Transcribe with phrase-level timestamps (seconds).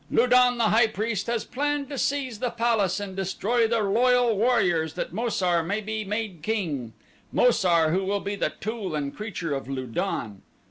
[0.09, 4.35] Lu don, the high priest, has planned to seize the palace and destroy the loyal
[4.35, 6.93] warriors that Mo sar may be made king
[7.31, 10.41] Mo sar who will be the tool and creature of Lu don.